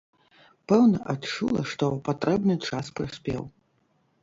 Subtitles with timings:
[0.71, 3.49] Пэўна, адчула, што патрэбны час прыспеў.